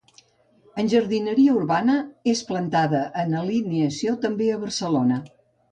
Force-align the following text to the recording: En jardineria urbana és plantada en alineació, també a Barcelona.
En 0.83 0.89
jardineria 0.93 1.53
urbana 1.59 1.99
és 2.33 2.41
plantada 2.49 3.05
en 3.27 3.39
alineació, 3.45 4.19
també 4.27 4.51
a 4.57 4.63
Barcelona. 4.67 5.27